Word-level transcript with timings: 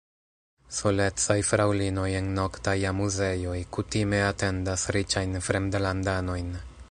Solecaj 0.77 1.35
fraŭlinoj 1.49 2.05
en 2.21 2.31
noktaj 2.39 2.75
amuzejoj 2.93 3.57
kutime 3.77 4.23
atendas 4.33 4.89
riĉajn 4.97 5.41
fremdlandanojn. 5.49 6.55